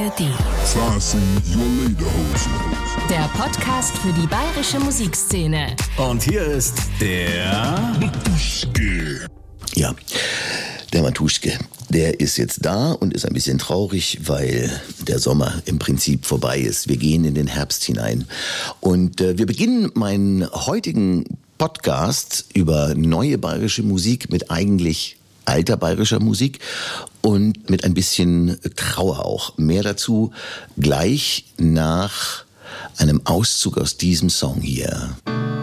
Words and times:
ARD. 0.00 0.20
Der 3.10 3.28
Podcast 3.36 3.98
für 3.98 4.12
die 4.14 4.26
bayerische 4.26 4.80
Musikszene. 4.80 5.76
Und 5.98 6.22
hier 6.22 6.42
ist 6.42 6.74
der 7.00 7.94
Matuschke. 8.00 9.26
Ja, 9.74 9.94
der 10.94 11.02
Matuschke, 11.02 11.58
der 11.90 12.18
ist 12.18 12.38
jetzt 12.38 12.64
da 12.64 12.92
und 12.92 13.12
ist 13.12 13.26
ein 13.26 13.34
bisschen 13.34 13.58
traurig, 13.58 14.20
weil 14.24 14.70
der 15.06 15.18
Sommer 15.18 15.60
im 15.66 15.78
Prinzip 15.78 16.24
vorbei 16.24 16.58
ist. 16.58 16.88
Wir 16.88 16.96
gehen 16.96 17.26
in 17.26 17.34
den 17.34 17.46
Herbst 17.46 17.84
hinein. 17.84 18.26
Und 18.80 19.20
äh, 19.20 19.36
wir 19.36 19.44
beginnen 19.44 19.90
meinen 19.94 20.50
heutigen 20.50 21.24
Podcast 21.58 22.46
über 22.54 22.94
neue 22.94 23.36
bayerische 23.36 23.82
Musik 23.82 24.30
mit 24.30 24.50
eigentlich 24.50 25.19
alter 25.44 25.76
bayerischer 25.76 26.20
Musik 26.20 26.60
und 27.22 27.68
mit 27.70 27.84
ein 27.84 27.94
bisschen 27.94 28.58
Trauer 28.76 29.24
auch. 29.24 29.56
Mehr 29.58 29.82
dazu 29.82 30.32
gleich 30.78 31.44
nach 31.58 32.44
einem 32.98 33.20
Auszug 33.24 33.78
aus 33.78 33.96
diesem 33.96 34.30
Song 34.30 34.60
hier. 34.60 35.10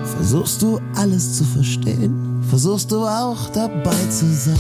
Versuchst 0.03 0.61
du 0.61 0.79
alles 0.95 1.37
zu 1.37 1.43
verstehen? 1.43 2.43
Versuchst 2.49 2.91
du 2.91 3.05
auch 3.05 3.49
dabei 3.49 3.95
zu 4.09 4.25
sein? 4.33 4.59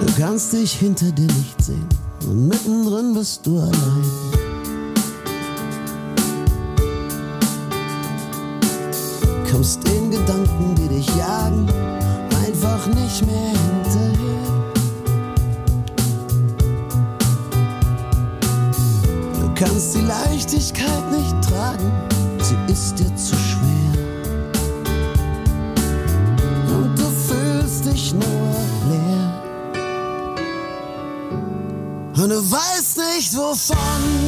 Du 0.00 0.12
kannst 0.24 0.52
dich 0.52 0.72
hinter 0.72 1.12
dir 1.12 1.26
nicht 1.26 1.62
sehen 1.62 1.88
und 2.26 2.48
mittendrin 2.48 3.14
bist 3.14 3.46
du 3.46 3.58
allein. 3.58 4.37
Kommst 9.50 9.86
den 9.86 10.10
Gedanken, 10.10 10.74
die 10.74 10.88
dich 10.88 11.06
jagen, 11.16 11.66
einfach 12.44 12.86
nicht 12.88 13.26
mehr 13.26 13.52
hinterher. 13.52 14.18
Du 19.40 19.54
kannst 19.54 19.94
die 19.94 20.02
Leichtigkeit 20.02 21.10
nicht 21.10 21.48
tragen, 21.48 21.90
sie 22.40 22.72
ist 22.72 22.98
dir 22.98 23.14
zu 23.16 23.34
schwer. 23.34 23.98
Und 26.76 26.98
du 26.98 27.10
fühlst 27.26 27.86
dich 27.86 28.14
nur 28.14 28.54
leer. 28.90 29.42
Und 32.22 32.30
du 32.30 32.50
weißt 32.50 32.98
nicht 33.16 33.36
wovon. 33.36 34.27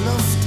Luft. 0.00 0.43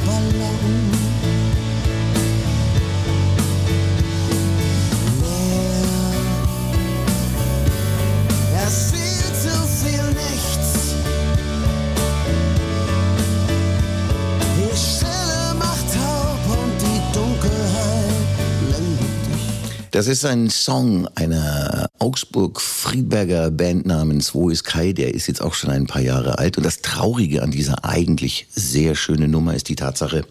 Das 19.98 20.06
ist 20.06 20.26
ein 20.26 20.52
Song 20.52 21.08
einer 21.16 21.90
Augsburg-Friedberger 21.98 23.50
Band 23.50 23.88
namens 23.88 24.36
Wo 24.36 24.52
ist 24.52 24.64
Kai? 24.64 24.94
Der 24.94 25.16
ist 25.16 25.26
jetzt 25.26 25.42
auch 25.42 25.56
schon 25.56 25.72
ein 25.72 25.88
paar 25.88 26.04
Jahre 26.04 26.38
alt. 26.38 26.56
Und 26.56 26.64
das 26.67 26.84
Traurige 26.84 27.42
an 27.42 27.50
dieser 27.50 27.84
eigentlich 27.84 28.45
sehr 28.52 28.94
schönen 28.94 29.31
Nummer 29.31 29.56
ist 29.56 29.70
die 29.70 29.76
Tatsache, 29.76 30.23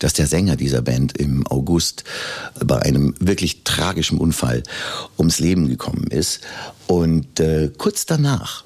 dass 0.00 0.14
der 0.14 0.26
Sänger 0.26 0.56
dieser 0.56 0.82
Band 0.82 1.16
im 1.16 1.46
August 1.46 2.02
bei 2.58 2.82
einem 2.82 3.14
wirklich 3.20 3.62
tragischen 3.62 4.18
Unfall 4.18 4.64
ums 5.16 5.38
Leben 5.38 5.68
gekommen 5.68 6.08
ist. 6.10 6.40
Und 6.88 7.38
äh, 7.38 7.70
kurz 7.78 8.04
danach 8.04 8.64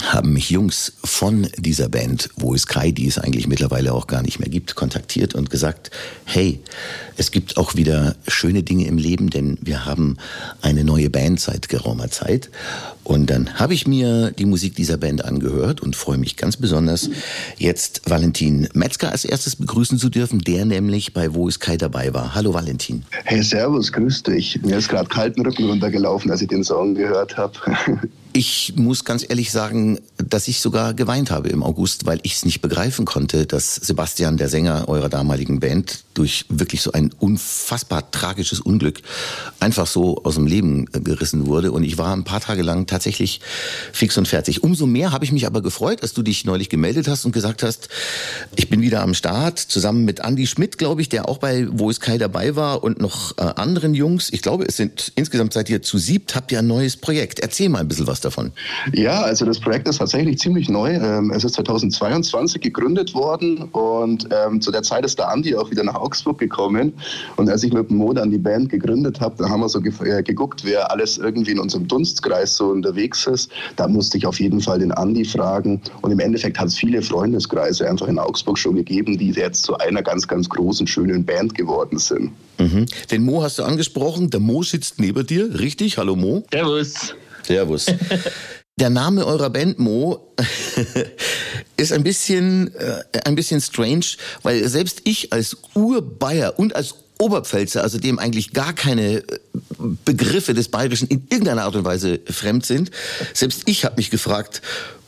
haben 0.00 0.32
mich 0.32 0.50
Jungs 0.50 0.94
von 1.04 1.48
dieser 1.58 1.88
Band, 1.88 2.30
wo 2.36 2.54
es 2.54 2.66
Kai, 2.66 2.92
die 2.92 3.06
es 3.06 3.18
eigentlich 3.18 3.46
mittlerweile 3.46 3.92
auch 3.92 4.06
gar 4.06 4.22
nicht 4.22 4.40
mehr 4.40 4.48
gibt, 4.48 4.74
kontaktiert 4.74 5.34
und 5.34 5.50
gesagt, 5.50 5.90
hey, 6.24 6.60
es 7.16 7.30
gibt 7.30 7.56
auch 7.58 7.74
wieder 7.74 8.16
schöne 8.26 8.62
Dinge 8.62 8.86
im 8.86 8.96
Leben, 8.96 9.28
denn 9.28 9.58
wir 9.60 9.84
haben 9.84 10.16
eine 10.62 10.82
neue 10.82 11.10
Band 11.10 11.40
seit 11.40 11.68
geraumer 11.68 12.10
Zeit. 12.10 12.50
Und 13.04 13.28
dann 13.28 13.58
habe 13.58 13.74
ich 13.74 13.86
mir 13.86 14.30
die 14.30 14.46
Musik 14.46 14.76
dieser 14.76 14.96
Band 14.96 15.24
angehört 15.24 15.82
und 15.82 15.94
freue 15.94 16.18
mich 16.18 16.36
ganz 16.36 16.56
besonders, 16.56 17.10
jetzt 17.58 18.02
Valentin 18.08 18.68
Metzger 18.72 19.12
als 19.12 19.24
erstes 19.24 19.56
begrüßen 19.56 19.98
zu 19.98 20.08
dürfen, 20.08 20.40
der 20.40 20.64
nämlich 20.64 21.12
bei 21.12 21.34
Wo 21.34 21.48
ist 21.48 21.60
Kai 21.60 21.76
dabei 21.76 22.14
war. 22.14 22.34
Hallo 22.34 22.54
Valentin. 22.54 23.04
Hey, 23.24 23.42
Servus, 23.42 23.92
grüß 23.92 24.22
dich. 24.22 24.60
Mir 24.62 24.78
ist 24.78 24.88
gerade 24.88 25.08
kalten 25.08 25.42
Rücken 25.42 25.68
runtergelaufen, 25.68 26.30
als 26.30 26.40
ich 26.40 26.48
den 26.48 26.64
Song 26.64 26.94
gehört 26.94 27.36
habe. 27.36 27.52
Ich 28.34 28.72
muss 28.76 29.04
ganz 29.04 29.26
ehrlich 29.28 29.52
sagen, 29.52 29.98
dass 30.16 30.48
ich 30.48 30.60
sogar 30.60 30.94
geweint 30.94 31.30
habe 31.30 31.50
im 31.50 31.62
August, 31.62 32.06
weil 32.06 32.18
ich 32.22 32.34
es 32.34 32.44
nicht 32.46 32.62
begreifen 32.62 33.04
konnte, 33.04 33.44
dass 33.44 33.74
Sebastian, 33.74 34.38
der 34.38 34.48
Sänger 34.48 34.88
eurer 34.88 35.10
damaligen 35.10 35.60
Band, 35.60 36.04
durch 36.14 36.46
wirklich 36.48 36.80
so 36.80 36.92
ein 36.92 37.10
unfassbar 37.18 38.10
tragisches 38.10 38.60
Unglück 38.60 39.00
einfach 39.60 39.86
so 39.86 40.22
aus 40.24 40.36
dem 40.36 40.46
Leben 40.46 40.86
gerissen 40.86 41.46
wurde. 41.46 41.72
Und 41.72 41.84
ich 41.84 41.98
war 41.98 42.14
ein 42.14 42.24
paar 42.24 42.40
Tage 42.40 42.62
lang 42.62 42.86
tatsächlich 42.86 43.40
fix 43.92 44.16
und 44.16 44.28
fertig. 44.28 44.62
Umso 44.62 44.86
mehr 44.86 45.12
habe 45.12 45.24
ich 45.26 45.32
mich 45.32 45.46
aber 45.46 45.60
gefreut, 45.60 46.02
dass 46.02 46.14
du 46.14 46.22
dich 46.22 46.46
neulich 46.46 46.70
gemeldet 46.70 47.08
hast 47.08 47.26
und 47.26 47.32
gesagt 47.32 47.62
hast, 47.62 47.88
ich 48.56 48.70
bin 48.70 48.80
wieder 48.80 49.02
am 49.02 49.12
Start, 49.14 49.58
zusammen 49.58 50.04
mit 50.04 50.20
Andy 50.20 50.46
Schmidt, 50.46 50.78
glaube 50.78 51.02
ich, 51.02 51.08
der 51.08 51.28
auch 51.28 51.38
bei 51.38 51.66
Wo 51.70 51.90
ist 51.90 52.00
Kai 52.00 52.16
dabei 52.16 52.56
war 52.56 52.82
und 52.82 52.98
noch 52.98 53.36
äh, 53.36 53.42
anderen 53.42 53.94
Jungs. 53.94 54.30
Ich 54.32 54.40
glaube, 54.40 54.64
es 54.66 54.78
sind 54.78 55.12
insgesamt 55.16 55.52
seid 55.52 55.68
ihr 55.68 55.82
zu 55.82 55.98
siebt, 55.98 56.34
habt 56.34 56.50
ihr 56.52 56.60
ein 56.60 56.66
neues 56.66 56.96
Projekt. 56.96 57.40
Erzähl 57.40 57.68
mal 57.68 57.80
ein 57.80 57.88
bisschen 57.88 58.06
was 58.06 58.21
davon? 58.24 58.52
Ja, 58.92 59.22
also 59.22 59.44
das 59.44 59.60
Projekt 59.60 59.88
ist 59.88 59.98
tatsächlich 59.98 60.38
ziemlich 60.38 60.68
neu. 60.68 60.94
Ähm, 60.94 61.30
es 61.34 61.44
ist 61.44 61.54
2022 61.54 62.60
gegründet 62.60 63.14
worden 63.14 63.64
und 63.72 64.28
ähm, 64.30 64.60
zu 64.60 64.70
der 64.70 64.82
Zeit 64.82 65.04
ist 65.04 65.18
der 65.18 65.30
Andi 65.30 65.54
auch 65.56 65.70
wieder 65.70 65.84
nach 65.84 65.94
Augsburg 65.94 66.38
gekommen. 66.38 66.92
Und 67.36 67.48
als 67.48 67.62
ich 67.62 67.72
mit 67.72 67.90
dem 67.90 67.98
Mo 67.98 68.12
dann 68.12 68.30
die 68.30 68.38
Band 68.38 68.68
gegründet 68.68 69.20
habe, 69.20 69.34
da 69.38 69.48
haben 69.48 69.60
wir 69.60 69.68
so 69.68 69.80
äh, 69.80 70.22
geguckt, 70.22 70.64
wer 70.64 70.90
alles 70.90 71.18
irgendwie 71.18 71.52
in 71.52 71.58
unserem 71.58 71.86
Dunstkreis 71.88 72.56
so 72.56 72.68
unterwegs 72.68 73.26
ist. 73.26 73.50
Da 73.76 73.88
musste 73.88 74.18
ich 74.18 74.26
auf 74.26 74.40
jeden 74.40 74.60
Fall 74.60 74.78
den 74.78 74.92
Andi 74.92 75.24
fragen. 75.24 75.80
Und 76.02 76.10
im 76.10 76.20
Endeffekt 76.20 76.58
hat 76.58 76.68
es 76.68 76.76
viele 76.76 77.02
Freundeskreise 77.02 77.88
einfach 77.88 78.08
in 78.08 78.18
Augsburg 78.18 78.58
schon 78.58 78.76
gegeben, 78.76 79.18
die 79.18 79.30
jetzt 79.30 79.64
zu 79.64 79.76
einer 79.78 80.02
ganz, 80.02 80.26
ganz 80.28 80.48
großen, 80.48 80.86
schönen 80.86 81.24
Band 81.24 81.54
geworden 81.54 81.98
sind. 81.98 82.32
Mhm. 82.58 82.86
Den 83.10 83.24
Mo 83.24 83.42
hast 83.42 83.58
du 83.58 83.64
angesprochen. 83.64 84.30
Der 84.30 84.40
Mo 84.40 84.62
sitzt 84.62 85.00
neben 85.00 85.26
dir, 85.26 85.58
richtig? 85.58 85.98
Hallo 85.98 86.16
Mo. 86.16 86.44
Servus. 86.52 87.14
Servus. 87.46 87.86
Der 88.80 88.88
Name 88.90 89.26
eurer 89.26 89.50
Band 89.50 89.78
Mo 89.78 90.34
ist 91.76 91.92
ein 91.92 92.02
bisschen, 92.02 92.74
äh, 92.74 93.02
ein 93.24 93.34
bisschen 93.34 93.60
strange, 93.60 94.06
weil 94.42 94.66
selbst 94.66 95.02
ich 95.04 95.32
als 95.32 95.58
Urbayer 95.74 96.58
und 96.58 96.74
als 96.74 96.94
Oberpfälzer, 97.18 97.82
also 97.82 97.98
dem 97.98 98.18
eigentlich 98.18 98.52
gar 98.52 98.72
keine 98.72 99.18
äh, 99.18 99.24
Begriffe 100.04 100.54
des 100.54 100.68
Bayerischen 100.68 101.06
in 101.08 101.26
irgendeiner 101.30 101.64
Art 101.64 101.76
und 101.76 101.84
Weise 101.84 102.20
fremd 102.28 102.64
sind, 102.64 102.90
selbst 103.34 103.62
ich 103.66 103.84
habe 103.84 103.96
mich 103.96 104.10
gefragt, 104.10 104.62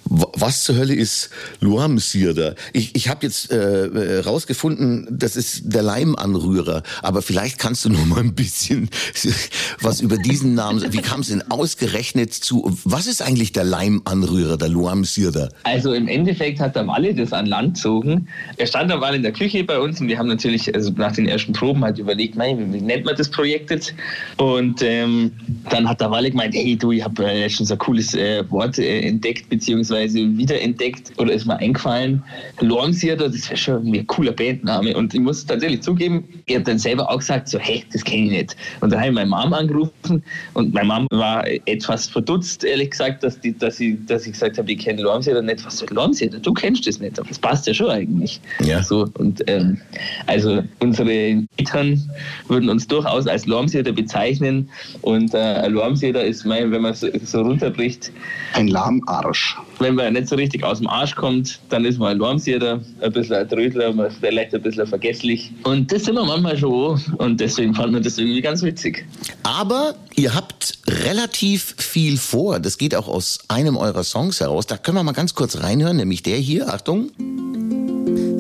was 0.07 0.65
zur 0.65 0.77
Hölle 0.77 0.95
ist 0.95 1.31
Luamsirder? 1.61 2.55
Ich, 2.73 2.95
ich 2.95 3.09
habe 3.09 3.27
jetzt 3.27 3.51
äh, 3.51 4.21
rausgefunden, 4.21 5.07
das 5.11 5.37
ist 5.37 5.63
der 5.65 5.83
Leimanrührer. 5.83 6.83
Aber 7.03 7.23
vielleicht 7.23 7.59
kannst 7.59 7.85
du 7.85 7.91
noch 7.91 8.05
mal 8.05 8.21
ein 8.21 8.35
bisschen 8.35 8.91
was 9.81 10.01
über 10.01 10.17
diesen 10.19 10.55
Namen. 10.55 10.93
Wie 10.93 11.03
kam 11.03 11.21
es 11.21 11.29
denn 11.29 11.51
ausgerechnet 11.51 12.35
zu? 12.35 12.77
Was 12.85 13.07
ist 13.07 13.23
eigentlich 13.23 13.53
der 13.53 13.65
Leimanrührer, 13.65 14.57
der 14.57 14.69
Luamsirder? 14.69 15.51
Also 15.63 15.95
im 15.95 16.09
Endeffekt 16.09 16.61
hat 16.61 16.77
der 16.77 16.87
Walle 16.87 17.15
das 17.15 17.33
an 17.33 17.47
Land 17.47 17.75
gezogen. 17.75 18.29
Er 18.57 18.67
stand 18.67 18.91
da 18.91 18.97
mal 18.97 19.15
in 19.15 19.23
der 19.23 19.33
Küche 19.33 19.65
bei 19.65 19.79
uns 19.79 20.01
und 20.01 20.09
wir 20.09 20.19
haben 20.19 20.29
natürlich 20.29 20.75
also 20.75 20.91
nach 20.97 21.13
den 21.13 21.27
ersten 21.27 21.53
Proben 21.53 21.85
halt 21.85 21.99
überlegt, 21.99 22.37
mein, 22.37 22.73
wie 22.73 22.81
nennt 22.81 23.05
man 23.05 23.17
das 23.17 23.29
Projekt 23.31 23.71
jetzt? 23.71 23.95
Und 24.37 24.83
ähm, 24.83 25.33
dann 25.71 25.89
hat 25.89 26.01
der 26.01 26.11
Walle 26.11 26.31
gemeint, 26.31 26.55
hey 26.55 26.77
du, 26.77 26.93
ich 26.93 27.05
habe 27.05 27.25
äh, 27.27 27.49
schon 27.51 27.67
so 27.67 27.75
ein 27.75 27.79
cooles 27.79 28.15
äh, 28.15 28.45
Wort 28.51 28.79
äh, 28.79 29.01
entdeckt 29.01 29.49
beziehungsweise 29.49 29.94
beziehungsweise 29.95 30.39
wiederentdeckt 30.39 31.13
oder 31.19 31.33
ist 31.33 31.47
mir 31.47 31.57
eingefallen. 31.57 32.23
Lorm 32.61 32.93
Theater, 32.93 33.29
das 33.29 33.49
wäre 33.49 33.57
schon 33.57 33.87
ein 33.87 34.07
cooler 34.07 34.33
Bandname. 34.33 34.97
Und 34.97 35.15
ich 35.15 35.21
muss 35.21 35.47
tatsächlich 35.47 35.83
zugeben, 35.83 36.25
ich 36.47 36.55
habe 36.55 36.65
dann 36.65 36.79
selber 36.79 37.11
auch 37.11 37.19
gesagt, 37.19 37.49
so, 37.49 37.59
hey, 37.59 37.85
das 37.93 38.05
kenne 38.05 38.25
ich 38.27 38.31
nicht. 38.31 38.57
Und 38.81 38.91
dann 38.91 39.01
habe 39.01 39.09
ich 39.11 39.15
meine 39.15 39.31
Mom 39.31 39.53
angerufen 39.53 40.23
und 40.55 40.75
meine 40.75 40.87
Mom 40.87 41.07
war 41.11 41.47
etwas 41.67 42.07
verdutzt, 42.09 42.65
ehrlich 42.65 42.91
gesagt, 42.91 43.23
dass, 43.23 43.41
die, 43.41 43.57
dass, 43.57 43.81
ich, 43.81 43.97
dass 44.07 44.27
ich 44.27 44.33
gesagt 44.33 44.59
habe, 44.59 44.71
ich 44.71 44.79
kenne 44.79 45.03
Lorm 45.03 45.23
Theater 45.23 45.43
nicht. 45.43 45.65
Was 45.65 45.79
soll 45.79 45.89
Lorm 45.91 46.13
Theater? 46.13 46.39
Du 46.39 46.53
kennst 46.53 46.87
das 46.87 46.99
nicht. 46.99 47.19
Das 47.19 47.39
passt 47.39 47.67
ja 47.67 47.75
schon 47.75 47.91
eigentlich. 47.91 48.41
Ja. 48.61 48.83
So, 48.83 49.09
und 49.15 49.43
ähm, 49.47 49.81
also 50.27 50.63
unsere 50.81 51.45
Eltern 51.57 52.11
würden 52.49 52.69
uns 52.69 52.87
durchaus 52.87 53.27
als 53.27 53.47
Lorm 53.47 53.67
Theater 53.67 53.93
bezeichnen. 53.93 54.69
Und 55.03 55.35
äh, 55.35 55.69
Lorm 55.69 55.95
Theater 55.95 56.25
ist, 56.25 56.45
mein, 56.45 56.71
wenn 56.71 56.83
man 56.83 56.95
so, 56.95 57.09
so 57.25 57.43
runterbricht, 57.43 58.11
ein 58.55 58.69
Lahmarsch 58.69 59.57
wenn 59.85 59.97
man 59.97 60.15
nicht 60.15 60.29
so 60.29 60.37
richtig 60.37 60.65
aus 60.65 60.79
dem 60.79 60.89
Arsch 60.89 61.15
kommt, 61.15 61.61
dann 61.69 61.85
ist 61.85 61.99
man 61.99 62.13
ein 62.13 62.19
Lormsierter, 62.19 62.81
ein 63.03 63.13
bisschen 63.13 63.37
ein 63.37 63.49
Trödler, 63.49 63.93
man 63.93 64.07
ist 64.07 64.17
vielleicht 64.19 64.55
ein 64.55 64.63
bisschen 64.63 64.87
vergesslich. 64.87 65.53
Und 65.65 65.93
das 65.93 66.05
sind 66.05 66.15
wir 66.15 66.25
manchmal 66.25 66.57
schon 66.57 67.01
und 67.19 67.39
deswegen 67.39 67.75
fand 67.75 67.93
man 67.93 68.03
das 68.03 68.17
irgendwie 68.17 68.41
ganz 68.41 68.63
witzig. 68.63 69.05
Aber 69.43 69.95
ihr 70.17 70.35
habt 70.35 70.79
relativ 70.89 71.75
viel 71.77 72.17
vor. 72.17 72.61
Das 72.61 72.79
geht 72.79 72.95
auch 72.95 73.09
aus 73.09 73.41
einem 73.49 73.77
eurer 73.77 74.05
Songs 74.05 74.41
heraus. 74.41 74.67
Da 74.67 74.79
können 74.79 74.97
wir 74.97 75.03
mal 75.03 75.13
ganz 75.13 75.35
kurz 75.35 75.63
reinhören, 75.63 75.99
nämlich 75.99 76.23
der 76.23 76.39
hier. 76.39 76.73
Achtung. 76.73 77.11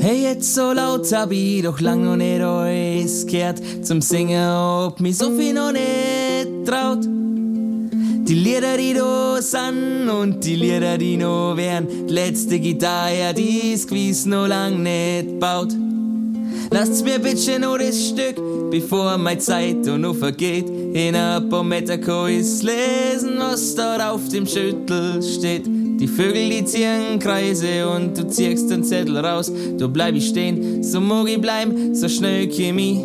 Hey, 0.00 0.22
jetzt 0.22 0.54
so 0.54 0.72
laut 0.72 1.10
hab 1.12 1.30
ich 1.30 1.62
doch 1.62 1.78
lang 1.80 2.04
noch 2.04 2.16
nicht 2.16 2.40
alles 2.40 3.26
gehört. 3.26 3.60
Zum 3.82 4.00
Singen 4.00 4.48
ob 4.48 4.98
mich 5.00 5.18
so 5.18 5.30
viel 5.36 5.52
noch 5.52 5.72
nicht 5.72 6.66
traut. 6.66 7.06
Die 8.26 8.34
Lieder, 8.34 8.78
die 8.78 8.94
da 8.94 9.36
sind 9.42 10.08
und 10.08 10.42
die 10.42 10.56
Lieder, 10.56 10.96
die 10.96 11.18
noch 11.18 11.54
wären. 11.58 11.86
Die 12.08 12.12
letzte 12.14 12.58
Gitarre, 12.58 13.34
die 13.36 13.74
ist 13.74 13.86
gewiss 13.86 14.24
noch 14.24 14.46
lang 14.46 14.82
nicht 14.82 15.38
baut. 15.38 15.74
Lasst's 16.70 17.04
mir 17.04 17.18
bitte 17.18 17.58
noch 17.58 17.76
das 17.76 18.08
Stück, 18.08 18.36
bevor 18.70 19.18
meine 19.18 19.38
Zeit 19.38 19.84
noch 19.84 20.16
vergeht. 20.16 20.66
In 20.68 21.14
ein 21.14 21.50
paar 21.50 21.62
Meter 21.62 21.98
kann 21.98 22.28
lesen, 22.28 23.34
was 23.38 23.74
dort 23.74 24.00
auf 24.00 24.26
dem 24.30 24.46
Schüttel 24.46 25.22
steht. 25.22 25.66
Die 25.66 26.08
Vögel, 26.08 26.48
die 26.48 26.64
ziehen 26.64 27.18
Kreise 27.18 27.86
und 27.90 28.16
du 28.16 28.26
ziehst 28.26 28.70
den 28.70 28.84
Zettel 28.84 29.18
raus. 29.18 29.52
Da 29.76 29.86
bleib 29.86 30.14
ich 30.14 30.28
stehen, 30.28 30.82
so 30.82 30.98
mag 30.98 31.28
ich 31.28 31.40
bleiben, 31.40 31.94
so 31.94 32.08
schnell 32.08 32.48
komm 32.48 32.78
ich 32.78 32.98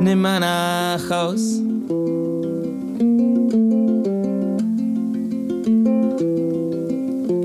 nimmer 0.00 0.38
nach 0.38 1.08
Haus. 1.08 1.60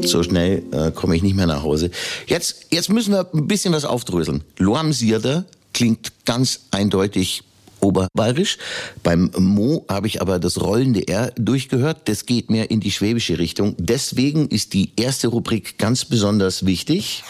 So 0.10 0.24
schnell 0.24 0.64
äh, 0.72 0.92
komme 0.92 1.16
ich 1.16 1.22
nicht 1.22 1.36
mehr 1.36 1.46
nach 1.46 1.62
Hause. 1.62 1.92
Jetzt, 2.26 2.66
jetzt 2.72 2.90
müssen 2.90 3.14
wir 3.14 3.28
ein 3.34 3.48
bisschen 3.48 3.74
was 3.74 3.86
aufdröseln. 3.86 4.44
Loam 4.58 4.92
Sierder 4.92 5.46
klingt 5.74 6.26
ganz 6.26 6.62
eindeutig 6.72 7.44
oberbayerisch. 7.80 8.58
Beim 9.04 9.32
Mo 9.38 9.86
habe 9.88 10.08
ich 10.08 10.22
aber 10.22 10.40
das 10.40 10.60
rollende 10.62 11.08
R 11.08 11.32
durchgehört. 11.36 12.02
Das 12.06 12.26
geht 12.26 12.50
mehr 12.50 12.72
in 12.72 12.80
die 12.80 12.92
schwäbische 12.92 13.38
Richtung. 13.38 13.76
Deswegen 13.78 14.48
ist 14.48 14.74
die 14.74 14.92
erste 14.98 15.28
Rubrik 15.28 15.78
ganz 15.78 16.06
besonders 16.06 16.66
wichtig. 16.66 17.24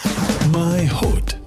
My 0.53 0.89
Hood. 1.01 1.37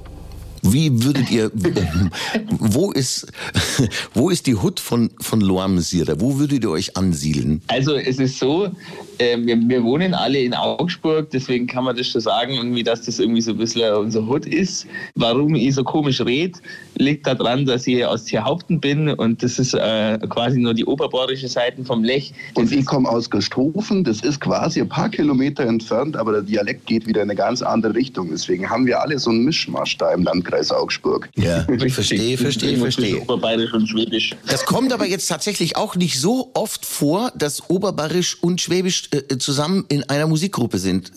Wie 0.63 1.03
würdet 1.03 1.31
ihr, 1.31 1.51
wo 2.51 2.93
ist, 2.93 3.27
wo 4.15 4.31
ist 4.31 4.47
die 4.47 4.55
Hut 4.55 4.79
von, 4.79 5.11
von 5.19 5.41
Loam 5.41 5.81
Sierra? 5.81 6.21
Wo 6.21 6.39
würdet 6.39 6.63
ihr 6.63 6.71
euch 6.71 6.97
ansiedeln? 6.97 7.63
Also 7.67 7.97
es 7.97 8.19
ist 8.19 8.39
so, 8.39 8.71
äh, 9.19 9.37
wir, 9.39 9.59
wir, 9.69 9.83
wohnen 9.83 10.15
alle 10.15 10.39
in 10.39 10.55
Augsburg, 10.55 11.31
deswegen 11.31 11.67
kann 11.67 11.85
man 11.85 11.97
das 11.97 12.09
schon 12.09 12.21
sagen, 12.21 12.55
irgendwie, 12.55 12.83
dass 12.83 13.03
das 13.03 13.19
irgendwie 13.19 13.41
so 13.41 13.53
ein 13.53 13.59
bisschen 13.59 13.95
unser 13.95 14.27
Hut 14.27 14.47
ist. 14.47 14.87
Warum 15.15 15.55
ich 15.55 15.75
so 15.75 15.85
komisch 15.85 16.21
rede, 16.21 16.59
liegt 16.97 17.27
daran, 17.27 17.67
dass 17.67 17.87
ich 17.87 18.05
aus 18.05 18.25
Tierhaupten 18.25 18.81
bin 18.81 19.09
und 19.09 19.43
das 19.43 19.59
ist 19.59 19.75
äh, 19.75 20.19
quasi 20.29 20.59
nur 20.59 20.75
die 20.75 20.85
oberbohrische 20.85 21.49
Seite 21.49 21.85
vom 21.85 22.05
Lech. 22.05 22.33
Das 22.55 22.65
und 22.65 22.73
ich 22.73 22.85
komme 22.85 23.09
aus 23.09 23.29
Gasthofen, 23.29 24.05
das 24.05 24.21
ist 24.21 24.41
quasi 24.41 24.81
ein 24.81 24.89
paar 24.89 25.09
Kilometer 25.09 25.65
entfernt, 25.65 26.17
aber 26.17 26.33
der 26.33 26.43
Dialekt 26.43 26.87
geht 26.87 27.07
wieder 27.07 27.23
in 27.23 27.31
eine 27.31 27.37
ganz 27.37 27.63
andere 27.63 27.95
Richtung. 27.95 28.29
Deswegen 28.31 28.69
haben 28.69 28.87
wir 28.87 29.01
alle 29.01 29.19
so 29.19 29.31
einen 29.31 29.45
Mischmasch 29.45 29.97
da 29.99 30.13
im 30.13 30.23
Landkreis 30.23 30.71
Augsburg. 30.71 31.29
Ja, 31.37 31.67
ich 31.69 31.93
verstehe, 31.93 32.37
verstehe, 32.39 32.77
verstehe. 32.77 33.21
Oberbayerisch 33.21 33.73
und 33.73 33.89
Schwäbisch. 33.89 34.37
Das 34.47 34.65
kommt 34.65 34.93
aber 34.93 35.07
jetzt 35.07 35.27
tatsächlich 35.27 35.77
auch 35.77 35.97
nicht 35.97 36.21
so 36.21 36.51
oft 36.55 36.85
vor, 36.87 37.33
dass 37.37 37.69
Oberbayerisch 37.71 38.43
und 38.43 38.61
Schwäbisch 38.61 39.02
äh, 39.11 39.39
zusammen 39.39 39.85
in 39.89 40.09
einer 40.09 40.27
Musikgruppe 40.27 40.79
sind. 40.79 41.13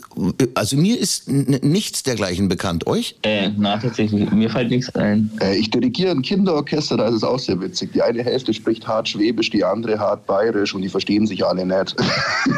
Also 0.53 0.77
mir 0.77 0.99
ist 0.99 1.29
nichts 1.29 2.03
dergleichen 2.03 2.47
bekannt. 2.47 2.87
Euch? 2.87 3.15
Äh, 3.23 3.49
na, 3.57 3.77
tatsächlich. 3.77 4.31
Mir 4.31 4.49
fällt 4.49 4.69
nichts 4.69 4.93
ein. 4.95 5.29
Äh, 5.41 5.57
ich 5.57 5.69
dirigiere 5.69 6.11
ein 6.11 6.21
Kinderorchester, 6.21 6.97
da 6.97 7.07
ist 7.07 7.15
es 7.15 7.23
auch 7.23 7.39
sehr 7.39 7.59
witzig. 7.61 7.91
Die 7.93 8.01
eine 8.01 8.23
Hälfte 8.23 8.53
spricht 8.53 8.87
hart 8.87 9.09
Schwäbisch, 9.09 9.49
die 9.49 9.63
andere 9.63 9.99
hart 9.99 10.25
Bayerisch 10.25 10.73
und 10.73 10.81
die 10.81 10.89
verstehen 10.89 11.27
sich 11.27 11.45
alle 11.45 11.65
nicht. 11.65 11.95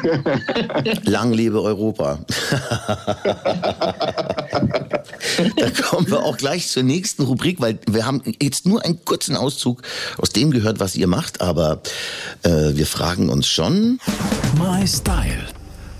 Lang 1.03 1.33
lebe 1.33 1.61
Europa. 1.61 2.19
da 5.55 5.69
kommen 5.83 6.09
wir 6.09 6.23
auch 6.23 6.37
gleich 6.37 6.67
zur 6.67 6.83
nächsten 6.83 7.23
Rubrik, 7.23 7.59
weil 7.59 7.79
wir 7.87 8.05
haben 8.05 8.21
jetzt 8.41 8.65
nur 8.65 8.83
einen 8.85 9.03
kurzen 9.05 9.35
Auszug 9.35 9.81
aus 10.17 10.29
dem 10.29 10.51
gehört, 10.51 10.79
was 10.79 10.95
ihr 10.95 11.07
macht, 11.07 11.41
aber 11.41 11.81
äh, 12.43 12.75
wir 12.75 12.85
fragen 12.85 13.29
uns 13.29 13.47
schon. 13.47 13.99
My 14.57 14.85
smiled. 15.17 15.56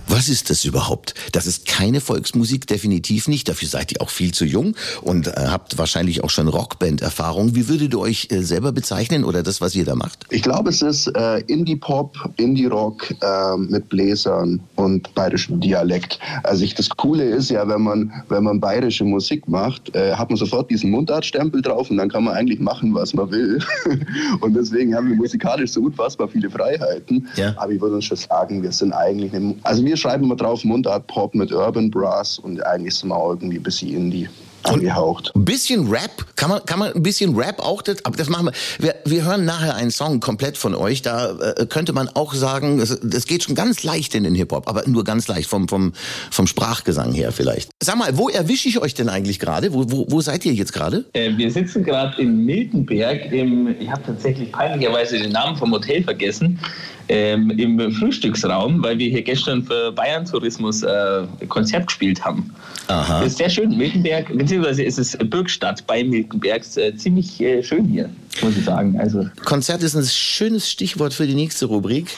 Was 0.09 0.29
ist 0.29 0.49
das 0.49 0.63
überhaupt? 0.63 1.13
Das 1.33 1.45
ist 1.47 1.67
keine 1.67 1.99
Volksmusik, 1.99 2.65
definitiv 2.65 3.27
nicht. 3.27 3.49
Dafür 3.49 3.67
seid 3.67 3.91
ihr 3.91 4.01
auch 4.01 4.09
viel 4.09 4.33
zu 4.33 4.45
jung 4.45 4.75
und 5.01 5.27
äh, 5.27 5.31
habt 5.49 5.77
wahrscheinlich 5.77 6.23
auch 6.23 6.29
schon 6.29 6.47
Rockband-Erfahrung. 6.47 7.55
Wie 7.55 7.67
würdet 7.67 7.93
ihr 7.93 7.99
euch 7.99 8.29
äh, 8.31 8.41
selber 8.41 8.71
bezeichnen 8.71 9.25
oder 9.25 9.43
das, 9.43 9.59
was 9.59 9.75
ihr 9.75 9.83
da 9.83 9.95
macht? 9.95 10.25
Ich 10.29 10.43
glaube, 10.43 10.69
es 10.69 10.81
ist 10.81 11.07
äh, 11.07 11.39
Indie-Pop, 11.47 12.17
Indie-Rock 12.37 13.15
äh, 13.21 13.57
mit 13.57 13.89
Bläsern 13.89 14.61
und 14.75 15.13
bayerischem 15.13 15.59
Dialekt. 15.59 16.19
Also 16.43 16.63
ich, 16.63 16.73
das 16.73 16.89
Coole 16.89 17.25
ist 17.25 17.49
ja, 17.49 17.67
wenn 17.67 17.81
man, 17.81 18.13
wenn 18.29 18.43
man 18.43 18.61
bayerische 18.61 19.03
Musik 19.03 19.47
macht, 19.49 19.93
äh, 19.93 20.13
hat 20.13 20.29
man 20.29 20.37
sofort 20.37 20.71
diesen 20.71 20.89
Mundartstempel 20.89 21.61
drauf 21.61 21.91
und 21.91 21.97
dann 21.97 22.09
kann 22.09 22.23
man 22.23 22.35
eigentlich 22.35 22.59
machen, 22.59 22.93
was 22.93 23.13
man 23.13 23.29
will. 23.29 23.59
und 24.39 24.53
deswegen 24.53 24.95
haben 24.95 25.09
wir 25.09 25.17
musikalisch 25.17 25.71
so 25.71 25.81
unfassbar 25.81 26.29
viele 26.29 26.49
Freiheiten. 26.49 27.27
Ja. 27.35 27.53
Aber 27.57 27.73
ich 27.73 27.81
würde 27.81 27.95
uns 27.95 28.05
schon 28.05 28.17
sagen, 28.17 28.63
wir 28.63 28.71
sind 28.71 28.93
eigentlich, 28.93 29.33
eine, 29.33 29.55
also 29.63 29.83
wir 29.83 29.96
schreiben 29.97 30.23
immer 30.23 30.35
drauf 30.35 30.63
Mundart 30.63 31.07
Pop 31.07 31.35
mit 31.35 31.51
Urban 31.51 31.91
Brass 31.91 32.39
und 32.39 32.63
eigentlich 32.65 32.95
sind 32.95 33.09
wir 33.09 33.15
auch 33.15 33.31
irgendwie 33.31 33.57
ein 33.57 33.63
bisschen 33.63 33.89
Indie 33.89 34.29
angehaucht. 34.63 35.31
Ein 35.35 35.45
bisschen 35.45 35.87
Rap, 35.89 36.25
kann 36.35 36.49
man, 36.49 36.65
kann 36.65 36.79
man 36.79 36.93
ein 36.93 37.03
bisschen 37.03 37.35
Rap 37.35 37.59
auch, 37.59 37.81
das, 37.81 38.03
aber 38.05 38.17
das 38.17 38.29
machen 38.29 38.47
wir. 38.47 38.53
wir. 38.79 38.95
Wir 39.05 39.25
hören 39.25 39.45
nachher 39.45 39.75
einen 39.75 39.91
Song 39.91 40.19
komplett 40.19 40.57
von 40.57 40.75
euch, 40.75 41.01
da 41.01 41.31
äh, 41.39 41.65
könnte 41.65 41.93
man 41.93 42.09
auch 42.09 42.33
sagen, 42.33 42.79
das, 42.79 42.99
das 43.01 43.25
geht 43.25 43.43
schon 43.43 43.55
ganz 43.55 43.83
leicht 43.83 44.15
in 44.15 44.23
den 44.23 44.35
Hip-Hop, 44.35 44.67
aber 44.67 44.83
nur 44.87 45.03
ganz 45.03 45.27
leicht, 45.27 45.49
vom, 45.49 45.67
vom, 45.67 45.93
vom 46.31 46.47
Sprachgesang 46.47 47.13
her 47.13 47.31
vielleicht. 47.31 47.69
Sag 47.81 47.97
mal, 47.97 48.17
wo 48.17 48.29
erwische 48.29 48.67
ich 48.67 48.79
euch 48.79 48.93
denn 48.93 49.09
eigentlich 49.09 49.39
gerade? 49.39 49.73
Wo, 49.73 49.85
wo, 49.89 50.05
wo 50.09 50.21
seid 50.21 50.45
ihr 50.45 50.53
jetzt 50.53 50.73
gerade? 50.73 51.05
Äh, 51.13 51.37
wir 51.37 51.51
sitzen 51.51 51.83
gerade 51.83 52.21
in 52.21 52.45
Miltenberg, 52.45 53.31
im, 53.31 53.75
ich 53.79 53.89
habe 53.89 54.03
tatsächlich 54.03 54.51
peinlicherweise 54.51 55.17
den 55.19 55.31
Namen 55.31 55.55
vom 55.55 55.71
Hotel 55.71 56.03
vergessen, 56.03 56.59
ähm, 57.09 57.51
im 57.51 57.91
Frühstücksraum, 57.91 58.83
weil 58.83 58.97
wir 58.97 59.09
hier 59.09 59.21
gestern 59.21 59.63
für 59.63 59.91
Bayern 59.91 60.25
Tourismus 60.25 60.83
äh, 60.83 61.23
Konzert 61.47 61.87
gespielt 61.87 62.23
haben. 62.23 62.53
Aha. 62.87 63.19
Das 63.19 63.33
ist 63.33 63.37
sehr 63.37 63.49
schön. 63.49 63.77
Miltenberg, 63.77 64.35
beziehungsweise 64.37 64.83
ist 64.83 64.99
es 64.99 65.17
Bürgstadt 65.17 65.85
bei 65.87 66.03
Miltenberg, 66.03 66.63
äh, 66.77 66.95
ziemlich 66.95 67.39
äh, 67.41 67.63
schön 67.63 67.85
hier, 67.85 68.09
muss 68.41 68.57
ich 68.57 68.65
sagen. 68.65 68.99
Also. 68.99 69.25
Konzert 69.45 69.83
ist 69.83 69.95
ein 69.95 70.05
schönes 70.05 70.69
Stichwort 70.69 71.13
für 71.13 71.27
die 71.27 71.35
nächste 71.35 71.65
Rubrik. 71.65 72.17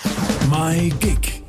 My 0.49 0.91
Gig 0.99 1.41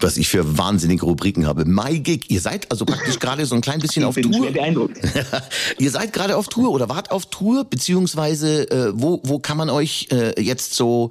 was 0.00 0.16
ich 0.16 0.28
für 0.28 0.58
wahnsinnige 0.58 1.06
Rubriken 1.06 1.46
habe. 1.46 1.64
My 1.64 1.98
Gig, 1.98 2.30
ihr 2.30 2.40
seid 2.40 2.70
also 2.70 2.84
praktisch 2.84 3.18
gerade 3.18 3.46
so 3.46 3.54
ein 3.54 3.60
klein 3.60 3.80
bisschen 3.80 4.02
ich 4.02 4.08
auf 4.08 4.14
bin 4.14 4.30
Tour. 4.30 4.42
Schwer 4.42 4.52
beeindruckt. 4.52 4.98
ihr 5.78 5.90
seid 5.90 6.12
gerade 6.12 6.36
auf 6.36 6.48
Tour 6.48 6.70
oder 6.70 6.88
wart 6.88 7.10
auf 7.10 7.26
Tour, 7.26 7.64
beziehungsweise 7.64 8.70
äh, 8.70 8.92
wo, 8.94 9.20
wo 9.24 9.38
kann 9.38 9.56
man 9.56 9.70
euch 9.70 10.08
äh, 10.12 10.40
jetzt 10.40 10.74
so 10.74 11.10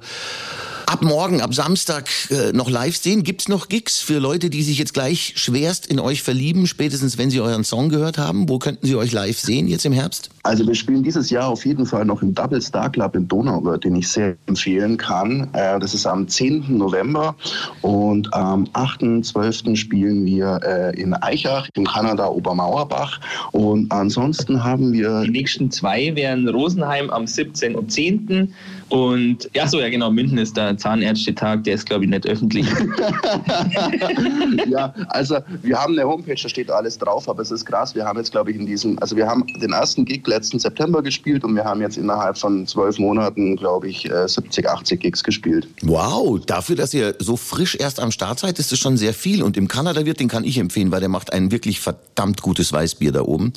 ab 0.86 1.02
morgen, 1.02 1.40
ab 1.40 1.52
Samstag 1.54 2.08
äh, 2.30 2.52
noch 2.52 2.70
live 2.70 2.96
sehen? 2.96 3.22
Gibt's 3.22 3.48
noch 3.48 3.68
Gigs 3.68 4.00
für 4.00 4.18
Leute, 4.18 4.50
die 4.50 4.62
sich 4.62 4.78
jetzt 4.78 4.94
gleich 4.94 5.34
schwerst 5.36 5.86
in 5.86 6.00
euch 6.00 6.22
verlieben, 6.22 6.66
spätestens 6.66 7.18
wenn 7.18 7.30
sie 7.30 7.40
euren 7.40 7.64
Song 7.64 7.88
gehört 7.88 8.18
haben? 8.18 8.48
Wo 8.48 8.58
könnten 8.58 8.86
sie 8.86 8.96
euch 8.96 9.12
live 9.12 9.38
sehen 9.38 9.68
jetzt 9.68 9.84
im 9.84 9.92
Herbst? 9.92 10.30
Also 10.44 10.66
wir 10.66 10.74
spielen 10.74 11.02
dieses 11.02 11.30
Jahr 11.30 11.48
auf 11.48 11.66
jeden 11.66 11.86
Fall 11.86 12.04
noch 12.04 12.22
im 12.22 12.34
Double 12.34 12.60
Star 12.60 12.90
Club 12.90 13.16
in 13.16 13.26
Donauwörth, 13.26 13.84
den 13.84 13.96
ich 13.96 14.08
sehr 14.08 14.36
empfehlen 14.46 14.96
kann. 14.96 15.48
Äh, 15.52 15.80
das 15.80 15.92
ist 15.92 16.06
am 16.06 16.28
10. 16.28 16.78
November 16.78 17.34
und 17.82 18.32
am 18.32 18.64
8.12. 18.74 19.74
spielen 19.74 20.24
wir 20.24 20.60
äh, 20.64 21.00
in 21.00 21.14
Eichach 21.14 21.68
im 21.74 21.84
Kanada 21.84 22.28
Obermauerbach 22.28 23.20
und 23.52 23.90
ansonsten 23.90 24.62
haben 24.62 24.92
wir... 24.92 25.22
Die 25.22 25.30
nächsten 25.30 25.70
zwei 25.70 26.14
wären 26.14 26.48
Rosenheim 26.48 27.10
am 27.10 27.26
17. 27.26 27.74
und 27.74 27.90
10. 27.90 28.54
Und 28.88 29.50
ja, 29.52 29.66
so, 29.66 29.80
ja, 29.80 29.88
genau, 29.88 30.10
München 30.10 30.38
ist 30.38 30.56
der 30.76 30.78
Zahnärztetag, 30.78 31.64
der 31.64 31.74
ist, 31.74 31.86
glaube 31.86 32.04
ich, 32.04 32.10
nicht 32.10 32.26
öffentlich. 32.26 32.66
ja, 34.68 34.94
also 35.08 35.38
wir 35.62 35.78
haben 35.78 35.94
eine 35.94 36.08
Homepage, 36.08 36.40
da 36.40 36.48
steht 36.48 36.70
alles 36.70 36.98
drauf, 36.98 37.28
aber 37.28 37.42
es 37.42 37.50
ist 37.50 37.64
krass. 37.64 37.94
Wir 37.94 38.04
haben 38.04 38.18
jetzt, 38.18 38.30
glaube 38.30 38.50
ich, 38.50 38.56
in 38.56 38.66
diesem, 38.66 38.98
also 39.00 39.16
wir 39.16 39.26
haben 39.26 39.46
den 39.60 39.72
ersten 39.72 40.04
Gig 40.04 40.26
letzten 40.26 40.58
September 40.58 41.02
gespielt 41.02 41.44
und 41.44 41.54
wir 41.54 41.64
haben 41.64 41.80
jetzt 41.80 41.96
innerhalb 41.96 42.38
von 42.38 42.66
zwölf 42.66 42.98
Monaten, 42.98 43.56
glaube 43.56 43.88
ich, 43.88 44.08
70, 44.26 44.64
äh, 44.64 44.68
80 44.68 45.00
Gigs 45.00 45.24
gespielt. 45.24 45.68
Wow, 45.82 46.40
dafür, 46.44 46.76
dass 46.76 46.92
ihr 46.94 47.14
so 47.18 47.36
frisch 47.36 47.76
erst 47.76 48.00
am 48.00 48.10
Start 48.10 48.40
seid, 48.40 48.58
ist 48.58 48.72
es 48.72 48.78
schon 48.78 48.96
sehr 48.96 49.14
viel. 49.14 49.42
Und 49.42 49.56
im 49.56 49.68
Kanada-Wirt, 49.68 50.20
den 50.20 50.28
kann 50.28 50.44
ich 50.44 50.58
empfehlen, 50.58 50.92
weil 50.92 51.00
der 51.00 51.08
macht 51.08 51.32
ein 51.32 51.50
wirklich 51.50 51.80
verdammt 51.80 52.42
gutes 52.42 52.72
Weißbier 52.72 53.12
da 53.12 53.22
oben. 53.22 53.52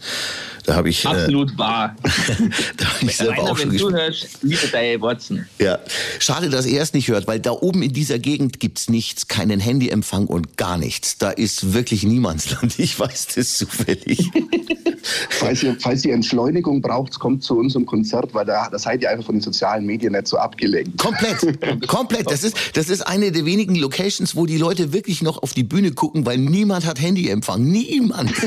Da 0.70 0.76
habe 0.76 0.90
ich... 0.90 1.04
Äh, 1.04 1.08
Absolut 1.08 1.52
äh, 1.54 1.58
wahr. 1.58 1.96
da 2.78 2.86
habe 2.86 3.06
ich 3.06 3.18
selber 3.18 3.34
Rainer, 3.34 3.52
auch 3.52 3.58
schon 3.58 3.72
wenn 3.72 3.78
du 3.80 3.90
hörst, 3.90 4.28
liebe 4.44 4.68
Diane 4.68 5.02
Watson. 5.02 5.48
Ja, 5.58 5.80
schade, 6.20 6.52
dass 6.52 6.68
er 6.68 6.84
es 6.84 6.94
nicht 6.94 7.08
hört, 7.08 7.26
weil 7.26 7.40
da 7.40 7.54
oben 7.54 7.82
in 7.82 7.92
dieser 7.92 8.20
Gegend 8.20 8.60
gibt 8.60 8.78
es 8.78 8.88
nichts, 8.88 9.28
keinen 9.28 9.60
Handyempfang 9.60 10.28
und 10.28 10.58
gar 10.58 10.78
nichts. 10.78 11.18
Da 11.18 11.32
ist 11.32 11.74
wirklich 11.74 12.04
Niemandsland. 12.04 12.78
Ich 12.80 13.00
weiß 13.00 13.30
das 13.36 13.58
zufällig. 13.58 14.30
falls, 15.29 15.63
ihr, 15.63 15.75
falls 15.79 16.06
ihr 16.06 16.13
Entschleunigung 16.13 16.82
braucht, 16.82 17.20
kommt 17.20 17.44
zu 17.44 17.58
unserem 17.58 17.86
Konzert, 17.86 18.34
weil 18.34 18.46
da, 18.46 18.70
da 18.70 18.79
seid 18.79 19.01
ihr 19.01 19.10
einfach 19.10 19.25
von 19.25 19.36
den 19.36 19.41
sozialen 19.41 19.86
Medien 19.86 20.13
nicht 20.13 20.27
so 20.27 20.38
abgelenkt. 20.38 20.98
Komplett, 20.98 21.88
komplett. 21.88 22.29
Das 22.29 22.44
ist, 22.44 22.56
das 22.75 22.89
ist 22.89 23.01
eine 23.01 23.32
der 23.32 23.46
wenigen 23.46 23.75
Locations, 23.75 24.36
wo 24.36 24.46
die 24.46 24.58
Leute 24.58 24.94
wirklich 24.94 25.22
noch 25.22 25.41
auf 25.44 25.53
die 25.53 25.63
Bühne 25.63 25.91
gucken, 25.91 26.25
weil 26.25 26.38
niemand 26.38 26.86
hat 26.86 27.01
Handyempfang. 27.01 27.63
Niemand. 27.63 28.32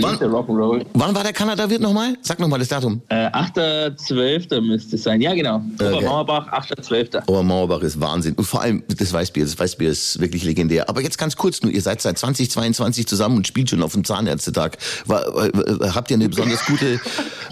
wann, 0.00 0.16
Rock'n'Roll. 0.16 0.84
Wann 0.94 1.14
war 1.14 1.22
der 1.22 1.32
Kanada-Wirt 1.32 1.80
nochmal? 1.80 2.16
Sag 2.22 2.38
nochmal 2.38 2.58
das 2.58 2.68
Datum. 2.68 3.00
Äh, 3.08 3.28
8.12. 3.28 4.60
müsste 4.60 4.96
es 4.96 5.02
sein. 5.02 5.20
Ja, 5.20 5.34
genau. 5.34 5.62
Okay. 5.74 5.94
Obermauerbach, 5.94 6.52
8.12. 6.52 7.28
Obermauerbach 7.28 7.82
ist 7.82 8.00
Wahnsinn. 8.00 8.34
Und 8.34 8.44
vor 8.44 8.62
allem 8.62 8.82
das 8.88 9.12
Weißbier. 9.12 9.44
Das 9.44 9.58
Weißbier 9.58 9.90
ist 9.90 10.20
wirklich 10.20 10.44
legendär. 10.44 10.88
Aber 10.88 11.02
jetzt 11.02 11.18
ganz 11.18 11.36
kurz 11.36 11.62
nur, 11.62 11.72
ihr 11.72 11.82
seid 11.82 12.00
seit 12.00 12.18
2022 12.38 13.06
zusammen 13.06 13.36
und 13.36 13.46
spielt 13.46 13.70
schon 13.70 13.82
auf 13.82 13.92
dem 13.92 14.04
Zahnärztetag. 14.04 14.78
War, 15.06 15.22
habt 15.94 16.10
ihr 16.10 16.16
eine 16.16 16.28
besonders 16.28 16.64
gute 16.66 17.00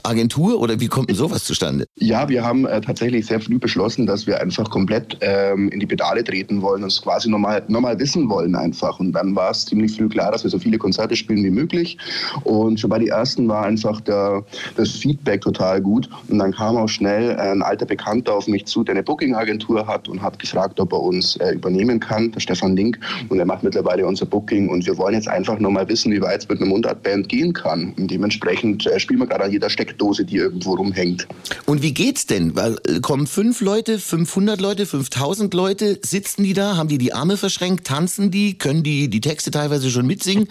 Agentur 0.02 0.60
oder 0.60 0.80
wie 0.80 0.88
kommt 0.88 1.08
denn 1.08 1.16
sowas 1.16 1.44
zustande? 1.44 1.86
Ja, 1.96 2.28
wir 2.28 2.44
haben 2.44 2.66
äh, 2.66 2.80
tatsächlich 2.80 3.26
sehr 3.26 3.40
früh 3.40 3.58
beschlossen, 3.58 4.06
dass 4.06 4.26
wir 4.26 4.40
einfach 4.40 4.70
komplett 4.70 5.18
ähm, 5.20 5.68
in 5.70 5.80
die 5.80 5.86
Pedale 5.86 6.22
treten 6.22 6.62
wollen 6.62 6.82
und 6.82 6.88
es 6.88 7.02
quasi 7.02 7.28
nochmal 7.28 7.62
noch 7.68 7.80
mal 7.80 7.98
wissen 7.98 8.28
wollen 8.28 8.54
einfach. 8.54 9.00
Und 9.00 9.12
dann 9.12 9.34
war 9.34 9.50
es 9.50 9.66
ziemlich 9.66 9.96
früh 9.96 10.08
klar, 10.08 10.32
dass 10.32 10.44
wir 10.44 10.50
so 10.50 10.58
viele 10.58 10.78
Konzerte 10.78 11.16
spielen 11.16 11.44
wie 11.44 11.50
möglich. 11.50 11.98
Und 12.44 12.80
schon 12.80 12.90
bei 12.90 12.98
den 12.98 13.08
ersten 13.08 13.48
war 13.48 13.64
einfach 13.64 14.00
der, 14.00 14.44
das 14.76 14.90
Feedback 14.90 15.40
total 15.40 15.80
gut. 15.80 16.08
Und 16.28 16.38
dann 16.38 16.52
kam 16.52 16.76
auch 16.76 16.88
schnell 16.88 17.36
ein 17.36 17.62
alter 17.62 17.86
Bekannter 17.86 18.34
auf 18.34 18.46
mich 18.46 18.66
zu, 18.66 18.84
der 18.84 18.94
eine 18.94 19.02
Booking-Agentur 19.02 19.86
hat 19.86 20.08
und 20.08 20.22
hat 20.22 20.38
gefragt, 20.38 20.80
ob 20.80 20.92
er 20.92 21.00
uns 21.00 21.36
äh, 21.36 21.52
übernehmen 21.52 22.00
kann, 22.00 22.32
der 22.32 22.40
Stefan 22.40 22.76
Link. 22.76 22.98
Und 23.28 23.38
er 23.38 23.46
macht 23.46 23.62
mittlerweile 23.62 24.06
unser 24.06 24.26
Booking. 24.26 24.68
Und 24.76 24.87
wir 24.87 24.99
wollen 24.99 25.14
jetzt 25.14 25.26
einfach 25.26 25.59
nochmal 25.59 25.88
wissen, 25.88 26.12
wie 26.12 26.21
weit 26.21 26.42
es 26.42 26.49
mit 26.50 26.61
einer 26.61 26.68
Mundartband 26.68 27.30
gehen 27.30 27.54
kann. 27.54 27.95
Und 27.97 28.11
dementsprechend 28.11 28.87
äh, 28.87 29.00
spielen 29.00 29.21
wir 29.21 29.26
gerade 29.26 29.45
an 29.45 29.50
jeder 29.50 29.71
Steckdose, 29.71 30.26
die 30.26 30.37
irgendwo 30.37 30.75
rumhängt. 30.75 31.26
Und 31.64 31.83
wie 31.83 31.95
geht's 31.95 32.26
denn? 32.26 32.54
Weil, 32.54 32.76
äh, 32.87 33.00
kommen 33.00 33.26
fünf 33.26 33.62
Leute, 33.62 33.99
500 33.99 34.61
Leute, 34.61 34.85
5000 34.85 35.54
Leute, 35.54 35.99
sitzen 36.04 36.45
die 36.45 36.52
da, 36.52 36.76
haben 36.76 36.90
die 36.90 36.99
die 36.99 37.14
Arme 37.14 37.38
verschränkt, 37.38 37.87
tanzen 37.87 38.30
die, 38.30 38.59
können 38.59 38.83
die 38.83 39.09
die 39.09 39.23
Texte 39.23 39.50
teilweise 39.50 39.90
schon 39.90 40.06
mitsingen? 40.06 40.47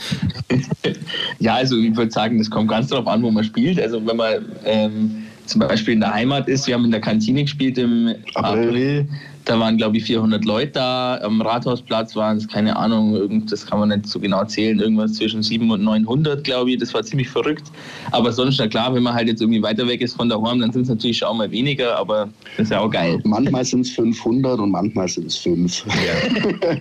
ja, 1.39 1.53
also 1.53 1.77
ich 1.77 1.95
würde 1.95 2.11
sagen, 2.11 2.39
das 2.39 2.49
kommt 2.49 2.69
ganz 2.69 2.87
darauf 2.87 3.05
an, 3.05 3.21
wo 3.21 3.29
man 3.29 3.43
spielt. 3.43 3.79
Also 3.79 4.03
wenn 4.07 4.17
man 4.17 4.43
ähm, 4.65 5.23
zum 5.45 5.59
Beispiel 5.59 5.93
in 5.93 5.99
der 5.99 6.15
Heimat 6.15 6.47
ist, 6.47 6.65
wir 6.65 6.73
haben 6.73 6.85
in 6.85 6.91
der 6.91 7.01
Kantine 7.01 7.43
gespielt 7.43 7.77
im 7.77 8.15
April, 8.33 8.67
April 8.67 9.07
da 9.45 9.59
waren, 9.59 9.77
glaube 9.77 9.97
ich, 9.97 10.05
400 10.05 10.43
Leute 10.43 10.71
da. 10.73 11.19
Am 11.21 11.41
Rathausplatz 11.41 12.15
waren 12.15 12.37
es, 12.37 12.47
keine 12.47 12.75
Ahnung, 12.75 13.45
das 13.47 13.65
kann 13.65 13.79
man 13.79 13.89
nicht 13.89 14.07
so 14.07 14.19
genau 14.19 14.43
zählen, 14.45 14.79
irgendwas 14.79 15.13
zwischen 15.13 15.43
700 15.43 15.79
und 15.79 15.85
900, 15.85 16.43
glaube 16.43 16.71
ich. 16.71 16.79
Das 16.79 16.93
war 16.93 17.03
ziemlich 17.03 17.29
verrückt. 17.29 17.71
Aber 18.11 18.31
sonst, 18.31 18.57
na 18.59 18.67
klar, 18.67 18.93
wenn 18.93 19.03
man 19.03 19.13
halt 19.13 19.27
jetzt 19.27 19.41
irgendwie 19.41 19.61
weiter 19.61 19.87
weg 19.87 20.01
ist 20.01 20.15
von 20.15 20.29
der 20.29 20.39
Horn, 20.39 20.59
dann 20.59 20.71
sind 20.71 20.83
es 20.83 20.89
natürlich 20.89 21.17
schon 21.19 21.37
mal 21.37 21.49
weniger, 21.49 21.97
aber 21.97 22.29
das 22.57 22.65
ist 22.65 22.71
ja 22.71 22.79
auch 22.79 22.89
geil. 22.89 23.19
Manchmal 23.23 23.63
sind 23.63 23.81
es 23.81 23.91
500 23.91 24.59
und 24.59 24.71
manchmal 24.71 25.07
sind 25.07 25.27
es 25.27 25.37
5. 25.37 25.85
Ja. 25.85 26.57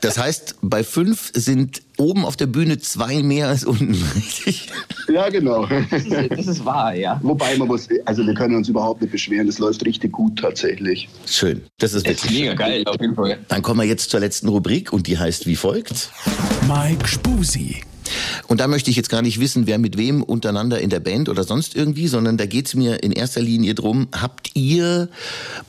Das 0.00 0.18
heißt, 0.18 0.56
bei 0.62 0.84
5 0.84 1.32
sind 1.34 1.82
oben 1.98 2.24
auf 2.24 2.36
der 2.36 2.46
Bühne 2.46 2.78
zwei 2.78 3.22
mehr 3.22 3.48
als 3.48 3.64
unten, 3.64 3.94
richtig? 4.14 4.68
Ja, 5.08 5.28
genau. 5.28 5.66
Das 5.90 6.04
ist, 6.04 6.30
das 6.30 6.46
ist, 6.46 6.64
wahr, 6.64 6.94
ja. 6.94 7.20
Wobei 7.22 7.56
man 7.56 7.68
muss, 7.68 7.88
also 8.04 8.26
wir 8.26 8.34
können 8.34 8.56
uns 8.56 8.68
überhaupt 8.68 9.00
nicht 9.00 9.12
beschweren, 9.12 9.48
es 9.48 9.58
läuft 9.58 9.84
richtig 9.84 10.12
gut 10.12 10.38
tatsächlich. 10.38 11.08
Schön, 11.26 11.62
das 11.78 11.94
ist 11.94 12.06
wirklich 12.06 12.32
mega 12.32 12.54
geil, 12.54 12.82
auf 12.86 13.00
jeden 13.00 13.14
Fall. 13.14 13.38
Dann 13.48 13.62
kommen 13.62 13.80
wir 13.80 13.86
jetzt 13.86 14.10
zur 14.10 14.20
letzten 14.20 14.48
Rubrik 14.48 14.92
und 14.92 15.06
die 15.06 15.18
heißt 15.18 15.46
wie 15.46 15.56
folgt. 15.56 16.10
Mike 16.68 17.06
Spusi. 17.06 17.82
Und 18.48 18.60
da 18.60 18.68
möchte 18.68 18.90
ich 18.90 18.96
jetzt 18.96 19.10
gar 19.10 19.22
nicht 19.22 19.40
wissen, 19.40 19.66
wer 19.66 19.78
mit 19.78 19.96
wem 19.96 20.22
untereinander 20.22 20.80
in 20.80 20.90
der 20.90 21.00
Band 21.00 21.28
oder 21.28 21.44
sonst 21.44 21.74
irgendwie, 21.74 22.06
sondern 22.08 22.36
da 22.36 22.46
geht 22.46 22.66
es 22.66 22.74
mir 22.74 23.02
in 23.02 23.12
erster 23.12 23.40
Linie 23.40 23.74
drum, 23.74 24.08
habt 24.12 24.50
ihr 24.54 25.08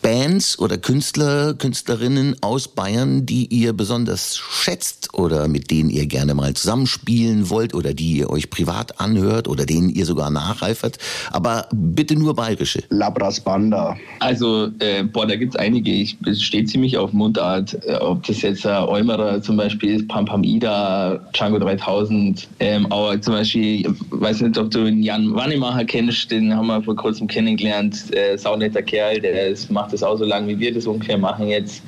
Bands 0.01 0.60
oder 0.60 0.77
Künstler, 0.77 1.53
Künstlerinnen 1.53 2.36
aus 2.41 2.67
Bayern, 2.67 3.25
die 3.25 3.46
ihr 3.48 3.74
besonders 3.74 4.38
schätzt 4.38 5.13
oder 5.13 5.48
mit 5.48 5.72
denen 5.72 5.89
ihr 5.89 6.06
gerne 6.06 6.34
mal 6.34 6.53
zusammenspielen 6.53 7.50
wollt 7.50 7.74
oder 7.74 7.94
die 7.94 8.17
ihr 8.17 8.29
euch 8.29 8.50
privat 8.50 9.00
anhört 9.00 9.48
oder 9.48 9.65
denen 9.65 9.89
ihr 9.89 10.06
sogar 10.06 10.29
nachreifert, 10.29 10.98
aber 11.32 11.67
bitte 11.74 12.15
nur 12.15 12.36
bayerische. 12.36 12.84
Labras 12.89 13.39
Banda. 13.39 13.96
Also, 14.20 14.70
äh, 14.79 15.03
boah, 15.03 15.27
da 15.27 15.36
gibt 15.36 15.56
es 15.56 15.60
einige. 15.60 15.91
Ich 15.91 16.17
stehe 16.34 16.65
ziemlich 16.65 16.98
auf 16.98 17.13
Mundart. 17.13 17.77
Äh, 17.86 17.96
ob 17.96 18.25
das 18.25 18.41
jetzt 18.41 18.65
äh, 18.65 18.70
Eumerer 18.70 19.41
zum 19.41 19.58
Beispiel 19.58 19.96
ist, 19.96 20.08
Pam 20.08 20.25
Pam 20.25 20.44
Ida, 20.44 21.20
Django 21.34 21.60
3000, 21.60 22.27
und 22.28 22.48
ähm, 22.60 22.92
auch 22.92 23.16
zum 23.22 23.34
Beispiel, 23.34 23.82
ich 23.82 23.88
weiß 24.10 24.42
nicht, 24.42 24.58
ob 24.58 24.70
du 24.72 24.84
den 24.84 25.02
Jan 25.02 25.34
Wannemacher 25.34 25.86
kennst, 25.86 26.30
den 26.32 26.54
haben 26.54 26.68
wir 26.68 26.82
vor 26.82 26.96
kurzem 26.96 27.28
kennengelernt. 27.28 28.14
Äh, 28.14 28.38
saunetter 28.38 28.82
Kerl, 28.82 29.20
der 29.22 29.48
ist, 29.48 29.72
macht 29.72 29.94
das 29.94 30.04
auch 30.04 30.18
so 30.18 30.26
lange, 30.26 30.48
wie 30.50 30.60
wir 30.60 30.74
das 30.74 30.86
ungefähr 30.86 31.18
machen 31.18 31.48
jetzt. 31.48 31.82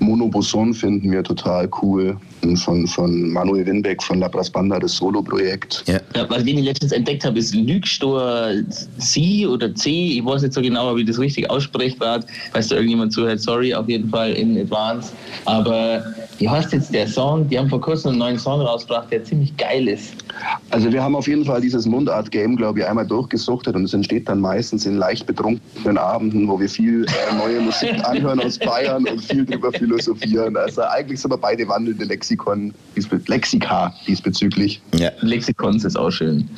Monoboson 0.00 0.74
finden 0.74 1.12
wir 1.12 1.22
total 1.22 1.68
cool. 1.82 2.16
Von, 2.56 2.86
von 2.86 3.30
Manuel 3.30 3.66
Winbeck 3.66 4.00
von 4.00 4.20
Labras 4.20 4.50
Banda, 4.50 4.78
das 4.78 4.96
Solo-Projekt. 4.96 5.82
Ja. 5.86 5.98
ja. 6.14 6.28
was 6.28 6.44
ich 6.44 6.54
letztens 6.54 6.92
entdeckt 6.92 7.24
habe, 7.24 7.38
ist 7.38 7.54
Lügstor 7.54 8.50
C 8.98 9.46
oder 9.46 9.74
C. 9.74 10.18
Ich 10.18 10.24
weiß 10.24 10.42
nicht 10.42 10.52
so 10.52 10.60
genau, 10.60 10.94
wie 10.94 11.04
das 11.04 11.18
richtig 11.18 11.50
ausspricht 11.50 11.98
wird. 11.98 12.26
Falls 12.52 12.68
da 12.68 12.76
irgendjemand 12.76 13.12
zuhört, 13.12 13.40
sorry, 13.40 13.74
auf 13.74 13.88
jeden 13.88 14.10
Fall 14.10 14.32
in 14.32 14.56
advance. 14.60 15.12
Aber 15.46 16.04
wie 16.38 16.48
heißt 16.48 16.72
jetzt 16.72 16.92
der 16.92 17.08
Song? 17.08 17.48
Die 17.48 17.58
haben 17.58 17.68
vor 17.68 17.80
kurzem 17.80 18.10
einen 18.10 18.18
neuen 18.18 18.38
Song 18.38 18.60
rausgebracht, 18.60 19.10
der 19.10 19.24
ziemlich 19.24 19.56
geil 19.56 19.75
ist. 19.84 20.25
Also 20.70 20.92
wir 20.92 21.02
haben 21.02 21.14
auf 21.14 21.28
jeden 21.28 21.44
Fall 21.44 21.60
dieses 21.60 21.86
Mundart-Game, 21.86 22.56
glaube 22.56 22.80
ich, 22.80 22.86
einmal 22.86 23.06
durchgesuchtet 23.06 23.74
und 23.76 23.84
es 23.84 23.94
entsteht 23.94 24.28
dann 24.28 24.40
meistens 24.40 24.84
in 24.86 24.96
leicht 24.96 25.26
betrunkenen 25.26 25.98
Abenden, 25.98 26.48
wo 26.48 26.58
wir 26.58 26.68
viel 26.68 27.04
äh, 27.04 27.34
neue 27.36 27.60
Musik 27.60 27.94
anhören 28.04 28.40
aus 28.40 28.58
Bayern 28.58 29.06
und 29.06 29.24
viel 29.24 29.44
drüber 29.44 29.72
philosophieren. 29.72 30.56
Also 30.56 30.82
eigentlich 30.82 31.20
sind 31.20 31.30
wir 31.30 31.38
beide 31.38 31.66
wandelnde 31.68 32.04
Lexikon, 32.04 32.74
Lexika 33.26 33.94
diesbezüglich. 34.06 34.80
Ja. 34.94 35.10
Lexikons 35.20 35.84
ist 35.84 35.96
auch 35.96 36.10
schön. 36.10 36.48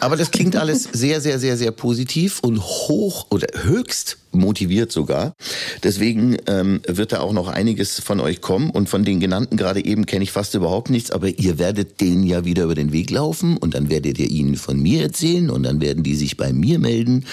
Aber 0.00 0.16
das 0.16 0.30
klingt 0.30 0.56
alles 0.56 0.84
sehr, 0.84 1.20
sehr, 1.20 1.38
sehr, 1.38 1.56
sehr 1.56 1.70
positiv 1.70 2.40
und 2.40 2.60
hoch 2.60 3.26
oder 3.30 3.46
höchst 3.62 4.18
motiviert 4.32 4.90
sogar. 4.92 5.34
Deswegen 5.82 6.36
ähm, 6.46 6.80
wird 6.86 7.12
da 7.12 7.20
auch 7.20 7.32
noch 7.32 7.48
einiges 7.48 8.00
von 8.00 8.20
euch 8.20 8.40
kommen 8.40 8.70
und 8.70 8.88
von 8.88 9.04
den 9.04 9.20
genannten 9.20 9.56
gerade 9.56 9.84
eben 9.84 10.06
kenne 10.06 10.24
ich 10.24 10.32
fast 10.32 10.54
überhaupt 10.54 10.90
nichts, 10.90 11.10
aber 11.10 11.28
ihr 11.28 11.58
werdet 11.58 12.00
denen 12.00 12.24
ja 12.24 12.44
wieder 12.44 12.64
über 12.64 12.74
den 12.74 12.92
Weg 12.92 13.10
laufen 13.12 13.56
und 13.56 13.74
dann 13.74 13.90
werdet 13.90 14.18
ihr 14.18 14.30
ihnen 14.30 14.56
von 14.56 14.80
mir 14.80 15.02
erzählen 15.02 15.50
und 15.50 15.62
dann 15.62 15.80
werden 15.80 16.02
die 16.02 16.16
sich 16.16 16.36
bei 16.36 16.52
mir 16.52 16.78
melden 16.78 17.24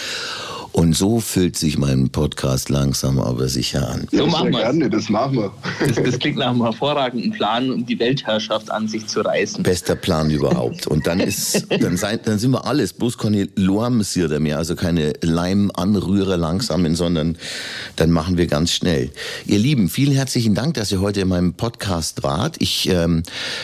und 0.71 0.95
so 0.95 1.19
füllt 1.19 1.57
sich 1.57 1.77
mein 1.77 2.09
Podcast 2.09 2.69
langsam 2.69 3.19
aber 3.19 3.47
sicher 3.47 3.89
an. 3.89 4.07
So 4.11 4.27
machen 4.27 4.51
wir 4.51 4.59
gerne, 4.59 4.89
das 4.89 5.09
machen 5.09 5.37
wir. 5.37 5.51
Das, 5.79 5.95
das, 6.03 6.19
klingt 6.19 6.37
nach 6.37 6.49
einem 6.49 6.63
hervorragenden 6.63 7.31
Plan, 7.31 7.71
um 7.71 7.85
die 7.85 7.99
Weltherrschaft 7.99 8.71
an 8.71 8.87
sich 8.87 9.07
zu 9.07 9.21
reißen. 9.21 9.63
Bester 9.63 9.95
Plan 9.95 10.29
überhaupt. 10.29 10.87
Und 10.87 11.07
dann 11.07 11.19
ist, 11.19 11.67
dann, 11.69 11.97
sein, 11.97 12.19
dann 12.23 12.39
sind 12.39 12.51
wir 12.51 12.65
alles, 12.65 12.93
bloß 12.93 13.17
keine 13.17 13.47
Lormsirder 13.55 14.39
mehr, 14.39 14.57
also 14.57 14.75
keine 14.75 15.13
Leimanrührer 15.21 16.37
langsamen, 16.37 16.95
sondern 16.95 17.37
dann 17.95 18.11
machen 18.11 18.37
wir 18.37 18.47
ganz 18.47 18.71
schnell. 18.71 19.09
Ihr 19.45 19.59
Lieben, 19.59 19.89
vielen 19.89 20.13
herzlichen 20.13 20.55
Dank, 20.55 20.75
dass 20.75 20.91
ihr 20.91 21.01
heute 21.01 21.21
in 21.21 21.27
meinem 21.27 21.53
Podcast 21.53 22.23
wart. 22.23 22.57
Ich 22.59 22.89
ähm, 22.89 23.23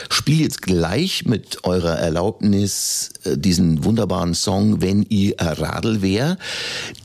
spiele 0.09 0.43
jetzt 0.43 0.61
gleich 0.61 1.25
mit 1.25 1.63
eurer 1.63 1.97
Erlaubnis 1.97 3.11
äh, 3.23 3.37
diesen 3.37 3.83
wunderbaren 3.83 4.33
Song, 4.33 4.81
wenn 4.81 5.03
ihr 5.09 5.35
Radl 5.39 6.01
wär 6.01 6.37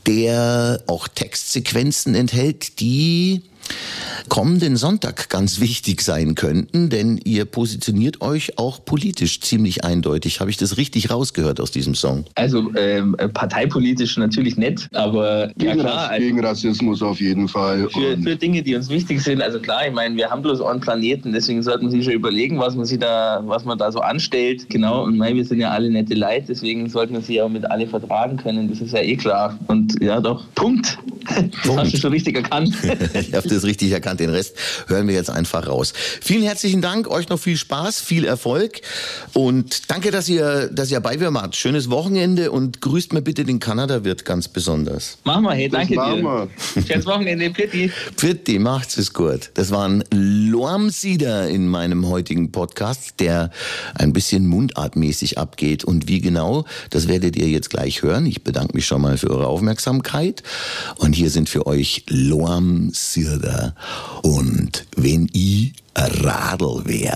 der 0.07 0.83
auch 0.87 1.07
Textsequenzen 1.07 2.15
enthält, 2.15 2.79
die 2.79 3.43
kommenden 4.29 4.77
Sonntag 4.77 5.29
ganz 5.29 5.59
wichtig 5.59 6.01
sein 6.01 6.35
könnten, 6.35 6.89
denn 6.89 7.19
ihr 7.23 7.45
positioniert 7.45 8.21
euch 8.21 8.57
auch 8.57 8.83
politisch 8.85 9.41
ziemlich 9.41 9.83
eindeutig. 9.83 10.39
Habe 10.39 10.49
ich 10.49 10.57
das 10.57 10.77
richtig 10.77 11.11
rausgehört 11.11 11.59
aus 11.59 11.71
diesem 11.71 11.95
Song? 11.95 12.25
Also 12.35 12.73
ähm, 12.75 13.15
parteipolitisch 13.33 14.17
natürlich 14.17 14.57
nicht, 14.57 14.87
aber 14.93 15.51
gegen, 15.57 15.77
ja 15.77 15.83
klar. 15.83 16.09
Also, 16.09 16.25
gegen 16.25 16.39
Rassismus 16.45 17.01
auf 17.01 17.19
jeden 17.19 17.47
Fall. 17.47 17.89
Für, 17.89 18.17
für, 18.17 18.35
Dinge, 18.35 18.61
die 18.61 18.75
uns 18.75 18.89
wichtig 18.89 19.21
sind. 19.21 19.41
Also 19.41 19.59
klar, 19.59 19.87
ich 19.87 19.93
meine, 19.93 20.15
wir 20.15 20.29
haben 20.29 20.41
bloß 20.41 20.61
einen 20.61 20.79
Planeten, 20.79 21.33
deswegen 21.33 21.61
sollte 21.61 21.83
man 21.83 21.91
sich 21.91 22.03
schon 22.03 22.13
überlegen, 22.13 22.59
was 22.59 22.75
man, 22.75 22.85
sich 22.85 22.99
da, 22.99 23.41
was 23.45 23.65
man 23.65 23.77
da 23.77 23.91
so 23.91 23.99
anstellt. 23.99 24.69
Genau, 24.69 25.03
und 25.03 25.17
mein, 25.17 25.35
wir 25.35 25.45
sind 25.45 25.59
ja 25.59 25.71
alle 25.71 25.89
nette 25.89 26.13
Leute, 26.13 26.45
deswegen 26.47 26.89
sollten 26.89 27.13
wir 27.13 27.21
sie 27.21 27.41
auch 27.41 27.49
mit 27.49 27.69
alle 27.69 27.87
vertragen 27.87 28.37
können. 28.37 28.69
Das 28.69 28.79
ist 28.79 28.93
ja 28.93 29.01
eh 29.01 29.17
klar. 29.17 29.59
Und 29.67 30.01
ja, 30.01 30.21
doch, 30.21 30.45
Punkt. 30.55 30.97
Das 31.51 31.67
Punkt. 31.67 31.81
hast 31.81 31.93
du 31.93 31.97
schon 31.97 32.11
richtig 32.11 32.35
erkannt. 32.35 32.75
ich 33.13 33.33
habe 33.33 33.47
das 33.47 33.63
richtig 33.63 33.91
erkannt. 33.91 34.19
Den 34.19 34.29
Rest 34.29 34.55
hören 34.87 35.07
wir 35.07 35.15
jetzt 35.15 35.29
einfach 35.29 35.67
raus. 35.67 35.93
Vielen 36.21 36.43
herzlichen 36.43 36.81
Dank, 36.81 37.07
euch 37.07 37.29
noch 37.29 37.39
viel 37.39 37.57
Spaß, 37.57 37.99
viel 38.01 38.25
Erfolg 38.25 38.81
und 39.33 39.89
danke, 39.91 40.11
dass 40.11 40.29
ihr, 40.29 40.67
dass 40.67 40.91
ihr 40.91 40.99
bei 40.99 41.17
mir 41.17 41.33
wart. 41.33 41.55
Schönes 41.55 41.89
Wochenende 41.89 42.51
und 42.51 42.81
grüßt 42.81 43.13
mir 43.13 43.21
bitte 43.21 43.43
den 43.43 43.59
Kanada-Wirt 43.59 44.25
ganz 44.25 44.47
besonders. 44.47 45.17
Machen 45.23 45.43
wir, 45.43 45.51
hey, 45.53 45.69
danke 45.69 45.93
dir. 45.93 46.49
Schönes 46.87 47.05
Wochenende, 47.05 47.49
Pitti. 47.49 47.91
Pitti, 48.17 48.59
macht's 48.59 48.97
es 48.97 49.13
gut. 49.13 49.51
Das 49.53 49.71
war 49.71 49.87
ein 49.87 50.03
Lormsieder 50.11 51.47
in 51.49 51.67
meinem 51.67 52.07
heutigen 52.07 52.51
Podcast, 52.51 53.19
der 53.19 53.51
ein 53.95 54.13
bisschen 54.13 54.47
mundartmäßig 54.47 55.37
abgeht. 55.37 55.83
Und 55.83 56.07
wie 56.07 56.21
genau, 56.21 56.65
das 56.89 57.07
werdet 57.07 57.35
ihr 57.35 57.47
jetzt 57.47 57.69
gleich 57.69 58.03
hören. 58.03 58.25
Ich 58.25 58.43
bedanke 58.43 58.75
mich 58.75 58.85
schon 58.85 59.01
mal 59.01 59.17
für 59.17 59.29
eure 59.29 59.47
Aufmerksamkeit. 59.47 60.43
Und 60.97 61.15
hier 61.21 61.29
sind 61.29 61.49
für 61.49 61.67
euch 61.67 62.03
Lormsieder 62.09 63.75
und 64.23 64.87
wenn 64.97 65.29
ich 65.33 65.73
ein 65.93 66.11
Radl 66.23 66.81
wär. 66.85 67.15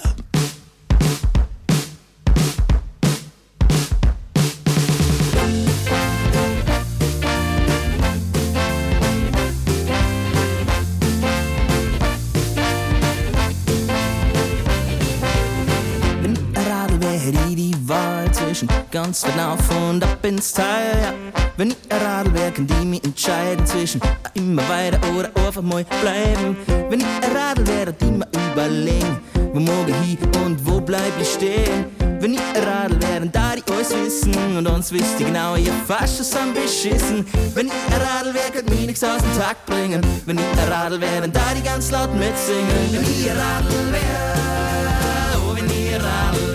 Ganz 18.96 19.24
weit 19.26 19.40
auf 19.40 19.90
und 19.90 20.04
ab 20.04 20.24
ins 20.24 20.54
Tal. 20.54 20.66
Ja. 21.02 21.14
Wenn 21.58 21.72
ich 21.72 21.78
ein 21.90 22.02
Radl 22.02 22.34
wäre, 22.34 22.52
kann 22.52 22.66
die 22.66 22.86
mich 22.86 23.04
entscheiden 23.04 23.66
zwischen 23.66 24.02
immer 24.34 24.68
weiter 24.70 25.00
oder 25.18 25.30
einfach 25.46 25.62
mal 25.62 25.86
bleiben. 26.02 26.58
Wenn 26.90 27.02
ich 27.02 27.06
Radl 27.36 27.68
wäre, 27.68 27.94
die 27.94 28.06
mir 28.06 28.28
überlegen, 28.52 29.20
wo 29.54 29.60
morgen 29.60 29.94
hin 30.04 30.18
und 30.46 30.66
wo 30.66 30.80
bleib 30.80 31.12
ich 31.20 31.30
stehen. 31.30 31.86
Wenn 32.20 32.34
ich 32.34 32.40
Radl 32.66 33.02
wäre, 33.02 33.28
da 33.28 33.54
die 33.56 33.72
alles 33.72 33.92
wissen 33.92 34.58
und 34.58 34.66
uns 34.66 34.92
wisst 34.92 35.20
ihr 35.20 35.28
genau, 35.28 35.56
ihr 35.56 35.74
fast 35.86 36.18
schon 36.34 36.54
beschissen. 36.54 37.26
Wenn 37.54 37.68
ich 37.68 37.74
Radl 37.92 38.34
wäre, 38.34 38.52
könnte 38.54 38.74
mir 38.74 38.88
nichts 38.88 39.04
aus 39.04 39.22
dem 39.22 39.40
Tag 39.40 39.66
bringen. 39.66 40.02
Wenn 40.26 40.38
ich 40.38 40.72
Radl 40.72 41.00
wäre, 41.00 41.28
da 41.30 41.42
die 41.56 41.64
ganz 41.64 41.92
laut 41.92 42.14
mitsingen. 42.14 42.92
Wenn 42.92 43.04
ich 43.04 43.30
Radl 43.30 43.92
wäre, 43.92 45.38
oh, 45.38 45.56
wenn 45.56 45.66
ich 45.66 45.96
Radl. 45.96 46.55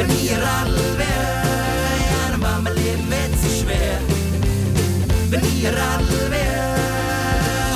Wenn 0.00 0.08
ich 0.12 0.32
Radl 0.32 0.78
wär, 0.96 1.42
dann 2.30 2.40
war 2.40 2.58
mein 2.62 2.74
Leben 2.74 3.06
nicht 3.06 3.36
so 3.42 3.62
schwer. 3.62 3.98
Wenn 5.28 5.40
ich 5.40 5.66
Radl 5.66 6.30
wär, 6.30 6.74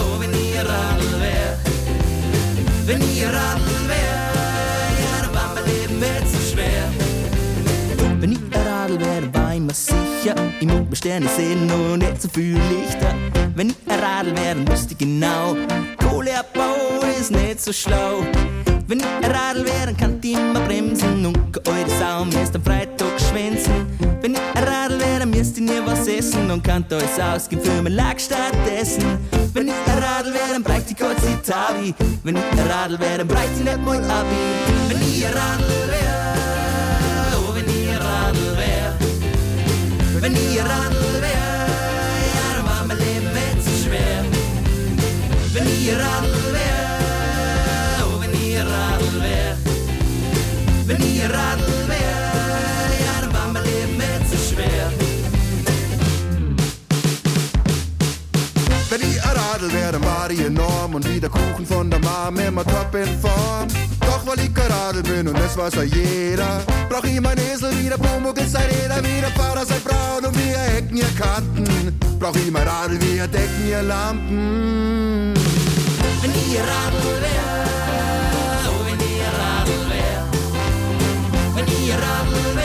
oh, 0.00 0.18
wenn 0.18 0.32
ich 0.32 0.56
Radl 0.56 1.20
wär. 1.20 1.58
Wenn 2.86 3.02
ich 3.02 3.26
Radl 3.26 3.88
wär, 3.88 4.16
ja, 5.02 5.34
war 5.34 5.54
mein 5.54 5.64
Leben 5.66 5.98
nicht 5.98 6.26
so 6.32 6.54
schwer. 6.54 6.88
Wenn 8.20 8.32
ich 8.32 8.38
Radl 8.66 8.98
wär, 8.98 9.34
war 9.34 9.54
ich 9.54 9.60
mir 9.60 9.74
sicher, 9.74 10.34
ich 10.60 10.66
muss 10.66 10.88
mir 10.88 10.96
Sterne 10.96 11.28
sehen 11.28 11.70
und 11.70 11.98
nicht 11.98 12.22
so 12.22 12.28
viel 12.30 12.58
Lichter. 12.70 13.14
Wenn 13.54 13.68
ich 13.68 13.76
Radl 13.86 14.34
wär, 14.34 14.56
wüsste 14.66 14.94
ich 14.94 14.98
genau, 14.98 15.58
Kohleabbau 15.98 17.04
ist 17.20 17.32
nicht 17.32 17.60
so 17.60 17.70
schlau. 17.70 18.22
Wenn 18.86 19.00
ich 19.00 19.06
ein 19.06 19.24
Radl 19.24 19.64
wäre, 19.64 19.86
dann 19.86 19.96
kann 19.96 20.18
ich 20.22 20.32
immer 20.34 20.60
bremsen 20.60 21.24
und 21.24 21.68
eure 21.68 21.88
Sau 21.98 22.26
müsst 22.26 22.54
am 22.54 22.62
Freitag 22.62 23.18
schwänzen. 23.18 23.86
Wenn 24.20 24.34
ich 24.34 24.40
ein 24.54 24.64
Radl 24.64 25.00
wäre, 25.00 25.24
müsst 25.24 25.56
ihr 25.56 25.64
nie 25.64 25.80
was 25.86 26.06
essen 26.06 26.50
und 26.50 26.62
kann 26.62 26.84
euch 26.92 27.22
ausgehen 27.22 27.62
für 27.62 27.80
mein 27.80 27.94
Lag 27.94 28.18
stattdessen. 28.18 29.18
Wenn 29.54 29.68
ich 29.68 29.74
ein 29.86 30.02
Radl 30.02 30.34
wäre, 30.34 30.52
dann 30.52 30.62
bräuchte 30.62 30.90
ich 30.92 30.98
kurz 30.98 31.18
die 31.22 31.50
Tabi. 31.50 31.94
Wenn 32.24 32.36
ich 32.36 32.42
ein 32.42 32.70
Radl 32.70 33.00
wäre, 33.00 33.18
dann 33.18 33.28
bräuchte 33.28 33.52
ich 33.56 33.64
nicht 33.64 33.78
mein 33.86 34.04
Abi. 34.04 34.42
Wenn 34.88 35.00
ich 35.00 35.26
ein 35.26 35.32
Radl 35.32 35.64
wäre, 35.88 36.34
oh, 37.36 37.54
wenn 37.54 37.64
ich 37.64 37.88
ein 37.88 37.96
Radl 37.96 38.56
wäre. 38.58 38.92
Wenn 40.20 40.32
ich 40.34 40.60
ein 40.60 40.66
Radl 40.66 41.22
wäre, 41.22 41.66
ja, 42.34 42.56
dann 42.56 42.66
war 42.66 42.84
mein 42.86 42.98
Leben 42.98 43.32
nicht 43.32 43.64
so 43.64 43.88
schwer. 43.88 44.24
Wenn 45.54 45.66
ich 45.68 45.90
ein 45.90 46.00
Radl 46.00 46.52
wäre, 46.52 46.53
Wenn 50.86 51.02
ich 51.02 51.22
ein 51.24 51.30
Radl 51.30 51.88
wär, 51.88 51.96
ja, 53.04 53.20
dann 53.22 53.32
war 53.32 53.48
mein 53.52 53.64
Leben 53.64 53.96
nicht 53.96 54.30
so 54.30 54.54
schwer. 54.54 54.92
Wenn 58.90 59.00
ich 59.00 59.22
ein 59.24 59.36
Radl 59.36 59.72
wär, 59.72 59.92
dann 59.92 60.04
war 60.04 60.30
ich 60.30 60.40
enorm 60.40 60.94
und 60.94 61.08
wie 61.08 61.18
der 61.18 61.30
Kuchen 61.30 61.64
von 61.64 61.90
der 61.90 62.00
Mom 62.00 62.38
immer 62.38 62.64
top 62.64 62.94
in 62.94 63.18
Form. 63.18 63.66
Doch 64.00 64.26
weil 64.26 64.44
ich 64.44 64.52
kein 64.54 64.70
Radl 64.70 65.02
bin 65.02 65.26
und 65.26 65.38
das 65.38 65.56
weiß 65.56 65.74
ja 65.76 65.82
jeder, 65.84 66.60
brauch 66.90 67.04
ich 67.04 67.18
mein 67.18 67.38
Esel 67.38 67.72
wieder 67.82 67.96
Pumuckl 67.96 68.46
sein 68.46 68.66
Räder, 68.66 69.02
wieder 69.02 69.28
Fahrer 69.36 69.64
sein 69.64 69.80
Braun 69.82 70.26
und 70.26 70.36
wir 70.36 70.76
Ecken 70.76 70.98
ihr 70.98 71.08
Kanten. 71.18 71.98
Brauch 72.18 72.36
ich 72.36 72.50
mein 72.50 72.68
Radl, 72.68 73.00
wir 73.00 73.26
decken 73.26 73.68
ihr 73.68 73.82
Lampen. 73.82 75.32
Wenn 76.20 76.30
ich 76.30 76.58
ein 76.58 76.64
Radl 76.68 77.22
wär, 77.22 77.83
Radl 82.34 82.56
wär, 82.56 82.64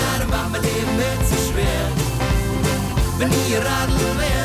ja, 0.00 0.18
dann 0.18 0.30
war 0.32 0.48
mein 0.48 0.62
Leben 0.62 0.96
nicht 0.96 1.28
so 1.28 1.36
schwer. 1.52 1.84
Wenn 3.18 3.30
ihr 3.50 3.58
Radl 3.58 4.18
wär, 4.18 4.43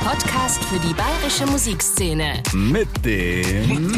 Podcast 0.00 0.64
für 0.64 0.78
die 0.78 0.94
bayerische 0.94 1.46
Musikszene. 1.46 2.42
Mit 2.52 2.88
dem 3.04 3.92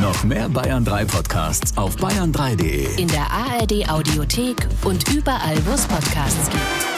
Noch 0.00 0.24
mehr 0.24 0.48
Bayern 0.48 0.84
3 0.84 1.04
Podcasts 1.04 1.76
auf 1.76 1.96
bayern3.de. 1.96 3.00
In 3.00 3.08
der 3.08 3.30
ARD 3.30 3.88
Audiothek 3.88 4.66
und 4.84 5.08
überall, 5.12 5.56
wo 5.66 5.72
es 5.72 5.86
Podcasts 5.86 6.50
gibt. 6.50 6.97